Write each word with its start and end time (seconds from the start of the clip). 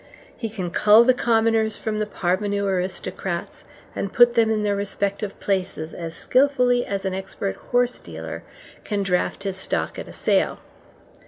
He 0.35 0.49
can 0.49 0.71
cull 0.71 1.03
the 1.03 1.13
commoners 1.13 1.77
from 1.77 1.99
the 1.99 2.07
parvenu 2.07 2.65
aristocrats, 2.65 3.65
and 3.95 4.11
put 4.11 4.33
them 4.33 4.49
in 4.49 4.63
their 4.63 4.75
respective 4.75 5.39
places 5.39 5.93
as 5.93 6.15
skilfully 6.15 6.83
as 6.83 7.05
an 7.05 7.13
expert 7.13 7.55
horse 7.71 7.99
dealer 7.99 8.41
can 8.83 9.03
draft 9.03 9.43
his 9.43 9.57
stock 9.57 9.99
at 9.99 10.07
a 10.07 10.11
sale. 10.13 10.57